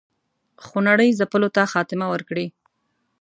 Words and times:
خونړي 0.65 1.09
ځپلو 1.19 1.49
ته 1.55 1.61
خاتمه 1.73 2.05
ورکړي. 2.09 2.47